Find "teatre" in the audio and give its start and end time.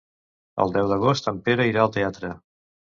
2.01-2.37